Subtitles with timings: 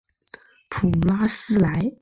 [0.67, 1.79] 普拉斯莱。